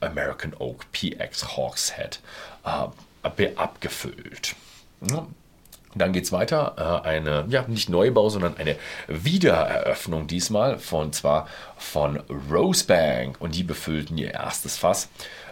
American 0.00 0.54
Oak 0.58 0.90
PX 0.92 1.56
Hawkshead 1.56 2.20
äh, 2.64 3.48
abgefüllt. 3.56 4.54
Ja. 5.10 5.26
Dann 5.94 6.12
geht 6.12 6.24
es 6.24 6.32
weiter. 6.32 7.02
Äh, 7.04 7.08
eine, 7.08 7.46
ja, 7.48 7.64
nicht 7.66 7.88
Neubau, 7.88 8.28
sondern 8.28 8.56
eine 8.56 8.76
Wiedereröffnung 9.08 10.26
diesmal 10.28 10.78
von 10.78 11.12
zwar 11.12 11.48
von 11.76 12.20
Rosebank 12.50 13.40
und 13.40 13.54
die 13.56 13.64
befüllten 13.64 14.16
ihr 14.16 14.32
erstes 14.32 14.76
Fass. 14.76 15.08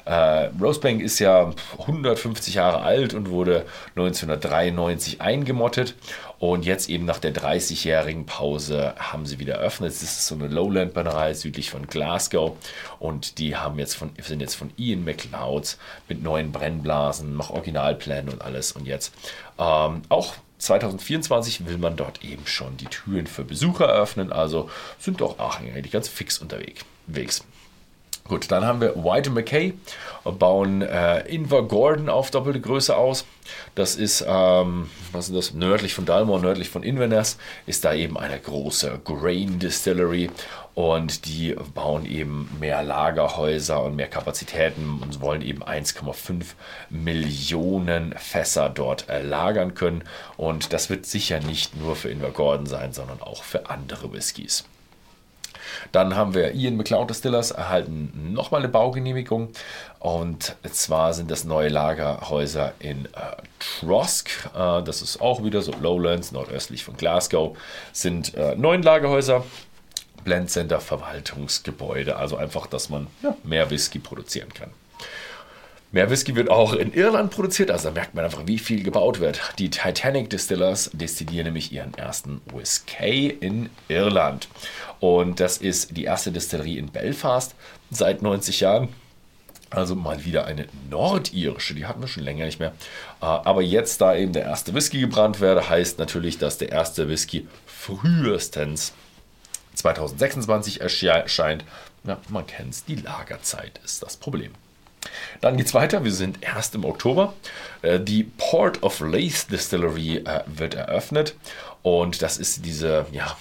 Äh, 0.09 0.49
Rosebank 0.59 1.03
ist 1.03 1.19
ja 1.19 1.53
150 1.81 2.55
Jahre 2.55 2.81
alt 2.81 3.13
und 3.13 3.29
wurde 3.29 3.67
1993 3.91 5.21
eingemottet 5.21 5.95
und 6.39 6.65
jetzt 6.65 6.89
eben 6.89 7.05
nach 7.05 7.19
der 7.19 7.35
30-jährigen 7.35 8.25
Pause 8.25 8.95
haben 8.99 9.27
sie 9.27 9.39
wieder 9.39 9.57
eröffnet. 9.57 9.91
Das 9.91 10.03
ist 10.03 10.27
so 10.27 10.35
eine 10.35 10.49
Lowland-Brennerei 10.49 11.35
südlich 11.35 11.69
von 11.69 11.87
Glasgow 11.87 12.57
und 12.99 13.39
die 13.39 13.57
haben 13.57 13.79
jetzt 13.79 13.97
von, 13.97 14.11
sind 14.23 14.41
jetzt 14.41 14.55
von 14.55 14.71
Ian 14.79 15.05
McLeod 15.05 15.77
mit 16.09 16.23
neuen 16.23 16.53
Brennblasen, 16.53 17.37
noch 17.37 17.51
Originalplänen 17.51 18.31
und 18.33 18.41
alles 18.41 18.73
und 18.73 18.87
jetzt 18.87 19.13
ähm, 19.59 20.01
auch 20.09 20.35
2024 20.57 21.67
will 21.67 21.77
man 21.77 21.97
dort 21.97 22.25
eben 22.25 22.47
schon 22.47 22.79
die 22.79 22.87
Türen 22.87 23.27
für 23.27 23.45
Besucher 23.45 23.87
eröffnen, 23.87 24.33
also 24.33 24.71
sind 24.99 25.21
doch 25.21 25.39
Aachen 25.39 25.71
eigentlich 25.71 25.93
ganz 25.93 26.09
fix 26.09 26.39
unterwegs. 26.39 27.45
Gut, 28.29 28.51
dann 28.51 28.67
haben 28.67 28.83
wir 28.83 28.95
White 28.95 29.31
McKay, 29.31 29.73
bauen 30.23 30.83
äh, 30.83 31.21
Inver 31.29 31.63
Gordon 31.63 32.11
auf 32.11 32.31
doppelte 32.31 32.61
Größe 32.61 32.95
aus. 32.95 33.25
Das 33.75 33.97
ist, 33.97 34.23
ähm, 34.29 34.91
was 35.13 35.31
ist 35.31 35.35
das, 35.35 35.55
nördlich 35.55 35.95
von 35.95 36.05
Dalmor, 36.05 36.39
nördlich 36.39 36.69
von 36.69 36.83
Inverness, 36.83 37.39
ist 37.65 37.87
da 37.87 37.95
eben 37.95 38.19
eine 38.19 38.39
große 38.39 39.01
Grain 39.03 39.59
Distillery 39.59 40.29
und 40.75 41.25
die 41.25 41.57
bauen 41.75 42.05
eben 42.05 42.55
mehr 42.61 42.83
Lagerhäuser 42.83 43.83
und 43.83 43.97
mehr 43.97 44.09
Kapazitäten 44.09 45.01
und 45.03 45.23
wollen 45.23 45.41
eben 45.41 45.63
1,5 45.63 46.45
Millionen 46.91 48.13
Fässer 48.13 48.69
dort 48.69 49.09
äh, 49.09 49.23
lagern 49.23 49.73
können. 49.73 50.05
Und 50.37 50.75
das 50.75 50.91
wird 50.91 51.07
sicher 51.07 51.41
nicht 51.41 51.75
nur 51.81 51.97
für 51.97 52.11
Inver 52.11 52.31
Gordon 52.31 52.67
sein, 52.67 52.93
sondern 52.93 53.23
auch 53.23 53.43
für 53.43 53.71
andere 53.71 54.13
Whiskys. 54.13 54.65
Dann 55.93 56.17
haben 56.17 56.35
wir 56.35 56.53
Ian 56.53 56.77
McLeod 56.77 57.11
Distillers 57.11 57.51
erhalten 57.51 58.33
nochmal 58.33 58.61
eine 58.61 58.69
Baugenehmigung. 58.69 59.51
Und 59.99 60.57
zwar 60.71 61.15
sind 61.15 61.31
das 61.31 61.45
neue 61.45 61.69
Lagerhäuser 61.69 62.73
in 62.79 63.07
äh, 63.07 63.09
Trosk. 63.59 64.31
Äh, 64.55 64.83
das 64.83 65.03
ist 65.03 65.21
auch 65.21 65.43
wieder 65.43 65.63
so 65.63 65.73
Lowlands, 65.81 66.33
nordöstlich 66.33 66.85
von 66.85 66.97
Glasgow. 66.97 67.57
Sind 67.93 68.35
äh, 68.35 68.55
neun 68.55 68.83
Lagerhäuser. 68.83 69.45
Blend 70.25 70.51
Center 70.51 70.81
Verwaltungsgebäude. 70.81 72.17
Also 72.17 72.37
einfach, 72.37 72.67
dass 72.67 72.89
man 72.89 73.07
ja, 73.23 73.37
mehr 73.45 73.71
Whisky 73.71 73.99
produzieren 73.99 74.53
kann. 74.53 74.71
Mehr 75.91 76.11
Whisky 76.11 76.37
wird 76.37 76.51
auch 76.51 76.75
in 76.75 76.93
Irland 76.93 77.31
produziert, 77.31 77.71
also 77.71 77.89
da 77.89 77.95
merkt 77.95 78.15
man 78.15 78.23
einfach, 78.23 78.47
wie 78.47 78.59
viel 78.59 78.83
gebaut 78.83 79.21
wird. 79.21 79.41
Die 79.59 79.71
Titanic 79.71 80.29
Distillers 80.29 80.91
destillieren 80.93 81.47
nämlich 81.47 81.73
ihren 81.73 81.95
ersten 81.95 82.43
Whisky 82.53 83.29
in 83.29 83.71
Irland. 83.89 84.49
Und 85.01 85.41
das 85.41 85.57
ist 85.57 85.97
die 85.97 86.05
erste 86.05 86.31
Distillerie 86.31 86.77
in 86.77 86.91
Belfast 86.91 87.55
seit 87.91 88.21
90 88.21 88.61
Jahren. 88.61 88.91
Also 89.71 89.95
mal 89.95 90.27
wieder 90.27 90.45
eine 90.45 90.67
nordirische, 90.91 91.75
die 91.75 91.87
hatten 91.87 92.03
wir 92.03 92.09
schon 92.09 92.23
länger 92.25 92.45
nicht 92.45 92.61
mehr. 92.61 92.73
Äh, 93.23 93.25
aber 93.25 93.63
jetzt, 93.63 94.03
da 94.03 94.15
eben 94.15 94.35
der 94.35 94.45
erste 94.45 94.75
Whisky 94.75 95.01
gebrannt 95.01 95.41
werde, 95.41 95.71
heißt 95.71 95.99
natürlich, 95.99 96.37
dass 96.37 96.59
der 96.59 96.71
erste 96.71 97.09
Whisky 97.09 97.49
frühestens 97.67 98.93
2026 99.75 100.83
erscheint. 100.83 101.65
Ja, 102.05 102.19
man 102.29 102.47
kennt 102.47 102.75
es, 102.75 102.85
die 102.85 102.97
Lagerzeit 102.97 103.81
ist 103.85 104.03
das 104.03 104.19
Problem. 104.19 104.53
Dann 105.41 105.57
geht 105.57 105.67
es 105.67 105.75
weiter. 105.75 106.05
Wir 106.05 106.13
sind 106.13 106.39
erst 106.43 106.75
im 106.75 106.85
Oktober. 106.85 107.35
Äh, 107.83 108.01
die 108.01 108.25
Port 108.25 108.83
of 108.83 109.01
Lace 109.01 109.47
Distillery 109.47 110.19
äh, 110.19 110.41
wird 110.47 110.75
eröffnet. 110.75 111.35
Und 111.83 112.23
das 112.23 112.39
ist 112.39 112.65
diese 112.65 113.07
ja, 113.13 113.37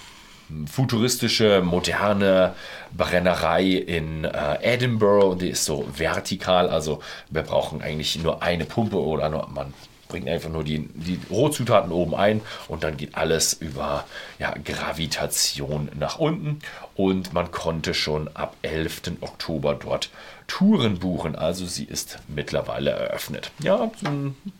futuristische, 0.66 1.60
moderne 1.62 2.54
Brennerei 2.96 3.64
in 3.64 4.24
äh, 4.24 4.58
Edinburgh. 4.62 5.38
Die 5.38 5.50
ist 5.50 5.64
so 5.64 5.86
vertikal. 5.96 6.68
Also 6.68 7.00
wir 7.30 7.42
brauchen 7.42 7.82
eigentlich 7.82 8.18
nur 8.22 8.42
eine 8.42 8.64
Pumpe 8.64 8.98
oder 8.98 9.28
nur, 9.28 9.48
man 9.48 9.74
bringt 10.08 10.28
einfach 10.28 10.48
nur 10.48 10.64
die, 10.64 10.88
die 10.94 11.20
Rohzutaten 11.30 11.92
oben 11.92 12.14
ein 12.14 12.40
und 12.66 12.82
dann 12.82 12.96
geht 12.96 13.14
alles 13.14 13.52
über 13.52 14.06
ja, 14.38 14.54
Gravitation 14.64 15.90
nach 15.98 16.18
unten. 16.18 16.60
Und 16.96 17.32
man 17.32 17.50
konnte 17.50 17.94
schon 17.94 18.28
ab 18.34 18.56
11. 18.62 19.02
Oktober 19.20 19.74
dort 19.74 20.10
Touren 20.48 20.98
buchen. 20.98 21.36
Also 21.36 21.66
sie 21.66 21.84
ist 21.84 22.18
mittlerweile 22.26 22.90
eröffnet. 22.90 23.52
Ja, 23.62 23.90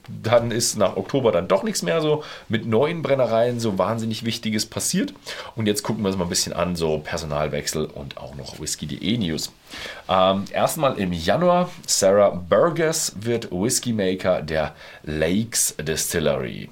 dann 0.07 0.51
ist 0.53 0.77
nach 0.77 0.97
Oktober 0.97 1.33
dann 1.33 1.49
doch 1.49 1.65
nichts 1.65 1.83
mehr 1.83 2.01
so 2.01 2.23
mit 2.49 2.67
neuen 2.67 3.03
Brennereien 3.03 3.59
so 3.59 3.79
wahnsinnig 3.79 4.25
Wichtiges 4.25 4.67
passiert. 4.67 5.13
Und 5.57 5.67
jetzt 5.67 5.83
gucken 5.83 6.05
wir 6.05 6.09
uns 6.09 6.17
mal 6.17 6.27
ein 6.27 6.31
bisschen 6.31 6.53
an, 6.53 6.77
so 6.77 6.99
Personalwechsel 6.99 7.87
und 7.87 8.19
auch 8.19 8.37
noch 8.37 8.61
Whisky.de 8.61 9.17
News. 9.19 9.51
Ähm, 10.09 10.45
erstmal 10.53 10.99
im 10.99 11.13
Januar, 11.13 11.71
Sarah 11.87 12.31
Burgess 12.31 13.15
wird 13.19 13.51
Whisky 13.51 13.93
Maker 13.93 14.43
der 14.43 14.75
Lakes 15.03 15.75
Distillery. 15.81 16.69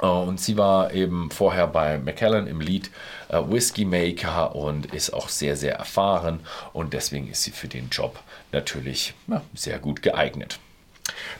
Äh, 0.00 0.06
und 0.06 0.40
sie 0.40 0.56
war 0.56 0.92
eben 0.92 1.30
vorher 1.30 1.66
bei 1.66 1.98
Macallan 1.98 2.46
im 2.46 2.60
Lead 2.60 2.90
äh, 3.28 3.38
Whisky 3.38 3.84
Maker 3.84 4.54
und 4.56 4.86
ist 4.86 5.12
auch 5.12 5.28
sehr, 5.28 5.56
sehr 5.56 5.76
erfahren 5.76 6.40
und 6.72 6.92
deswegen 6.94 7.30
ist 7.30 7.42
sie 7.42 7.50
für 7.50 7.68
den 7.68 7.88
Job 7.90 8.18
natürlich 8.52 9.14
ja, 9.26 9.42
sehr 9.54 9.78
gut 9.78 10.02
geeignet. 10.02 10.58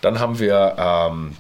Dann 0.01 0.19
haben 0.19 0.39
wir 0.39 0.75
ähm, 0.79 1.37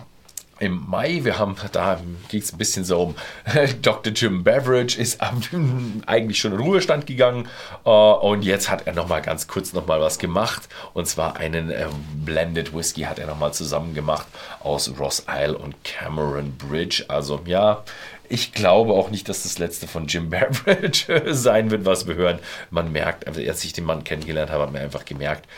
im 0.60 0.88
Mai, 0.88 1.20
wir 1.24 1.38
haben, 1.38 1.56
da 1.72 1.98
ging 2.28 2.40
es 2.40 2.52
ein 2.52 2.58
bisschen 2.58 2.84
so 2.84 3.02
um, 3.02 3.14
Dr. 3.82 4.12
Jim 4.12 4.44
Beveridge 4.44 5.00
ist 5.00 5.20
eigentlich 6.06 6.38
schon 6.38 6.52
in 6.52 6.60
Ruhestand 6.60 7.06
gegangen 7.06 7.48
uh, 7.86 7.90
und 7.90 8.42
jetzt 8.42 8.70
hat 8.70 8.86
er 8.86 8.92
nochmal 8.92 9.22
ganz 9.22 9.48
kurz 9.48 9.72
nochmal 9.72 10.00
was 10.00 10.18
gemacht 10.18 10.68
und 10.92 11.08
zwar 11.08 11.36
einen 11.36 11.70
äh, 11.70 11.86
Blended 12.14 12.74
Whisky 12.74 13.02
hat 13.02 13.18
er 13.18 13.26
nochmal 13.26 13.54
zusammen 13.54 13.94
gemacht 13.94 14.26
aus 14.60 14.92
Ross 14.98 15.24
Isle 15.28 15.56
und 15.56 15.82
Cameron 15.82 16.52
Bridge. 16.58 17.06
Also 17.08 17.40
ja, 17.46 17.82
ich 18.30 18.52
glaube 18.52 18.92
auch 18.92 19.10
nicht, 19.10 19.28
dass 19.28 19.42
das 19.42 19.58
letzte 19.58 19.88
von 19.88 20.06
Jim 20.06 20.30
Beveridge 20.30 21.34
sein 21.34 21.70
wird, 21.70 21.84
was 21.84 22.06
wir 22.06 22.14
hören. 22.14 22.38
Man 22.70 22.92
merkt, 22.92 23.26
also 23.26 23.40
als 23.40 23.64
ich 23.64 23.72
den 23.72 23.84
Mann 23.84 24.04
kennengelernt 24.04 24.50
habe, 24.50 24.62
hat 24.62 24.72
man 24.72 24.82
einfach 24.82 25.04
gemerkt, 25.04 25.48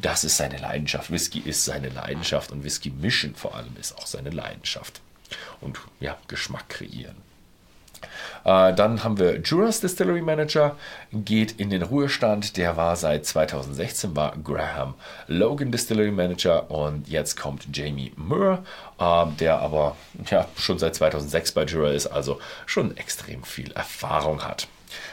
das 0.00 0.24
ist 0.24 0.36
seine 0.36 0.58
Leidenschaft. 0.58 1.10
Whisky 1.10 1.40
ist 1.40 1.64
seine 1.64 1.88
Leidenschaft 1.88 2.52
und 2.52 2.62
Whisky 2.64 2.90
mischen 2.90 3.34
vor 3.34 3.54
allem 3.56 3.76
ist 3.78 3.98
auch 3.98 4.06
seine 4.06 4.30
Leidenschaft. 4.30 5.00
Und 5.60 5.78
ja, 5.98 6.16
Geschmack 6.28 6.68
kreieren. 6.68 7.16
Äh, 8.44 8.74
dann 8.74 9.04
haben 9.04 9.18
wir 9.18 9.40
Juras 9.40 9.80
Distillery 9.80 10.22
Manager, 10.22 10.76
geht 11.12 11.52
in 11.60 11.70
den 11.70 11.82
Ruhestand. 11.82 12.56
Der 12.56 12.76
war 12.76 12.96
seit 12.96 13.26
2016, 13.26 14.16
war 14.16 14.34
Graham 14.42 14.94
Logan 15.26 15.70
Distillery 15.70 16.10
Manager 16.10 16.70
und 16.70 17.08
jetzt 17.08 17.36
kommt 17.38 17.66
Jamie 17.76 18.12
Moore, 18.16 18.64
äh, 18.98 19.26
der 19.38 19.60
aber 19.60 19.96
ja, 20.30 20.46
schon 20.56 20.78
seit 20.78 20.94
2006 20.94 21.52
bei 21.52 21.64
Jura 21.64 21.90
ist, 21.90 22.06
also 22.06 22.40
schon 22.66 22.96
extrem 22.96 23.42
viel 23.42 23.72
Erfahrung 23.72 24.42
hat. 24.42 24.68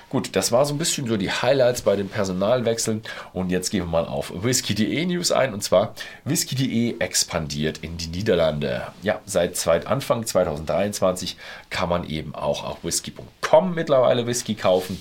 Gut, 0.09 0.37
das 0.37 0.53
war 0.53 0.65
so 0.65 0.73
ein 0.73 0.77
bisschen 0.77 1.05
so 1.05 1.17
die 1.17 1.31
Highlights 1.31 1.81
bei 1.81 1.97
den 1.97 2.07
Personalwechseln. 2.07 3.01
Und 3.33 3.49
jetzt 3.49 3.71
gehen 3.71 3.81
wir 3.81 3.87
mal 3.87 4.05
auf 4.05 4.31
Whisky.de 4.33 5.05
News 5.05 5.33
ein. 5.33 5.53
Und 5.53 5.61
zwar 5.63 5.95
Whisky.de 6.23 6.95
expandiert 6.99 7.79
in 7.79 7.97
die 7.97 8.07
Niederlande. 8.07 8.87
Ja, 9.03 9.19
seit 9.25 9.85
Anfang 9.85 10.25
2023 10.25 11.35
kann 11.69 11.89
man 11.89 12.07
eben 12.07 12.35
auch 12.35 12.63
auf 12.63 12.85
whisky.com 12.85 13.75
mittlerweile 13.75 14.25
Whisky 14.25 14.55
kaufen. 14.55 14.97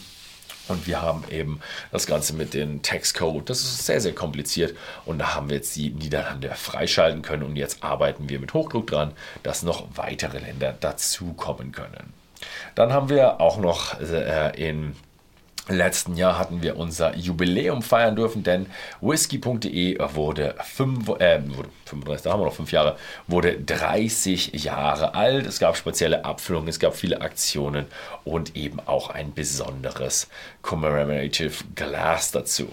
Und 0.66 0.88
wir 0.88 1.00
haben 1.00 1.22
eben 1.30 1.60
das 1.92 2.08
Ganze 2.08 2.32
mit 2.34 2.52
dem 2.52 2.82
Textcode. 2.82 3.48
Das 3.48 3.60
ist 3.60 3.86
sehr, 3.86 4.00
sehr 4.00 4.12
kompliziert. 4.12 4.76
Und 5.04 5.18
da 5.18 5.36
haben 5.36 5.48
wir 5.48 5.54
jetzt 5.54 5.76
die 5.76 5.90
Niederlande 5.90 6.50
freischalten 6.56 7.22
können. 7.22 7.44
Und 7.44 7.54
jetzt 7.54 7.84
arbeiten 7.84 8.28
wir 8.28 8.40
mit 8.40 8.54
Hochdruck 8.54 8.88
dran, 8.88 9.12
dass 9.44 9.62
noch 9.62 9.86
weitere 9.94 10.38
Länder 10.38 10.72
dazukommen 10.72 11.70
können. 11.70 12.12
Dann 12.74 12.92
haben 12.92 13.08
wir 13.08 13.40
auch 13.40 13.58
noch 13.58 14.00
äh, 14.00 14.52
in 14.56 14.94
letzten 15.68 16.16
Jahr 16.16 16.38
hatten 16.38 16.62
wir 16.62 16.76
unser 16.76 17.16
Jubiläum 17.16 17.82
feiern 17.82 18.16
dürfen, 18.16 18.42
denn 18.42 18.66
whisky.de 19.00 19.98
wurde, 20.14 20.54
äh, 20.58 20.62
35, 20.62 22.22
da 22.22 22.32
haben 22.32 22.40
wir 22.40 22.46
noch 22.46 22.54
fünf 22.54 22.72
Jahre, 22.72 22.96
wurde 23.26 23.58
30 23.60 24.52
Jahre 24.64 25.14
alt. 25.14 25.46
Es 25.46 25.58
gab 25.58 25.76
spezielle 25.76 26.24
Abfüllungen, 26.24 26.68
es 26.68 26.78
gab 26.78 26.94
viele 26.94 27.20
Aktionen 27.20 27.86
und 28.24 28.56
eben 28.56 28.78
auch 28.86 29.10
ein 29.10 29.34
besonderes 29.34 30.28
Commemorative 30.62 31.64
Glass 31.74 32.30
dazu. 32.30 32.68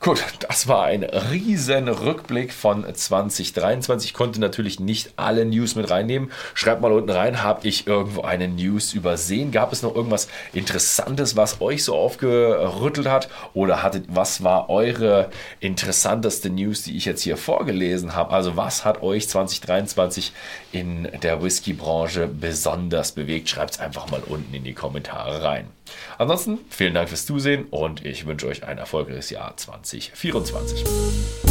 Gut, 0.00 0.24
das 0.48 0.66
war 0.66 0.84
ein 0.84 1.04
riesen 1.04 1.88
Rückblick 1.88 2.52
von 2.52 2.82
2023. 2.94 4.10
Ich 4.10 4.14
konnte 4.14 4.40
natürlich 4.40 4.80
nicht 4.80 5.12
alle 5.16 5.44
News 5.44 5.74
mit 5.74 5.90
reinnehmen. 5.90 6.32
Schreibt 6.54 6.80
mal 6.80 6.92
unten 6.92 7.10
rein, 7.10 7.42
habe 7.42 7.68
ich 7.68 7.86
irgendwo 7.86 8.22
eine 8.22 8.48
News 8.48 8.94
übersehen? 8.94 9.52
Gab 9.52 9.72
es 9.72 9.82
noch 9.82 9.94
irgendwas 9.94 10.28
Interessantes, 10.52 11.36
was 11.36 11.60
euch 11.60 11.84
so 11.84 11.94
aufgerüttelt 11.94 13.08
hat? 13.08 13.28
Oder 13.52 13.82
hattet, 13.82 14.06
was 14.08 14.42
war 14.42 14.70
eure 14.70 15.30
interessanteste 15.60 16.50
News, 16.50 16.82
die 16.82 16.96
ich 16.96 17.04
jetzt 17.04 17.22
hier 17.22 17.36
vorgelesen 17.36 18.14
habe? 18.14 18.32
Also 18.32 18.56
was 18.56 18.84
hat 18.84 19.02
euch 19.02 19.28
2023 19.28 20.32
in 20.72 21.08
der 21.22 21.42
Whisky-Branche 21.42 22.26
besonders 22.26 23.12
bewegt? 23.12 23.48
Schreibt 23.48 23.74
es 23.74 23.80
einfach 23.80 24.10
mal 24.10 24.22
unten 24.26 24.54
in 24.54 24.64
die 24.64 24.74
Kommentare 24.74 25.44
rein. 25.44 25.68
Ansonsten 26.18 26.58
vielen 26.70 26.94
Dank 26.94 27.08
fürs 27.08 27.26
Zusehen 27.26 27.66
und 27.70 28.04
ich 28.04 28.26
wünsche 28.26 28.46
euch 28.46 28.64
ein 28.64 28.78
erfolgreiches 28.78 29.30
Jahr 29.30 29.56
2024. 29.56 31.49